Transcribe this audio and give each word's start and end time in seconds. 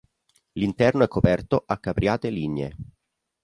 L'interno 0.53 1.03
è 1.03 1.07
coperto 1.07 1.63
a 1.63 1.77
capriate 1.77 2.31
lignee. 2.31 2.75